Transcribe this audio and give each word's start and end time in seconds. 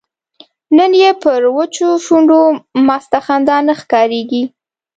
نن 0.77 0.91
یې 1.01 1.11
پر 1.23 1.41
وچو 1.57 1.87
شونډو 2.05 2.41
مسته 2.87 3.17
خندا 3.25 3.57
نه 3.67 3.73
ښکاریږي 3.79 4.43